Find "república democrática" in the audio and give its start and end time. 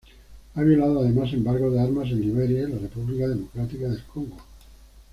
2.79-3.87